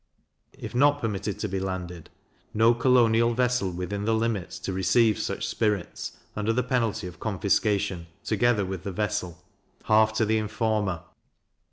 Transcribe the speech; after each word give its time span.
If 0.57 0.73
not 0.73 0.99
permitted 0.99 1.37
to 1.37 1.47
be 1.47 1.59
landed, 1.59 2.09
no 2.55 2.73
colonial 2.73 3.35
vessel 3.35 3.69
within 3.69 4.05
the 4.05 4.15
limits 4.15 4.57
to 4.57 4.73
receive 4.73 5.19
such 5.19 5.47
spirits, 5.47 6.17
under 6.35 6.51
the 6.53 6.63
penalty 6.63 7.05
of 7.05 7.19
confiscation, 7.19 8.07
together 8.23 8.65
with 8.65 8.81
the 8.81 8.91
vessel; 8.91 9.37
half 9.83 10.11
to 10.13 10.25
the 10.25 10.39
informer. 10.39 11.03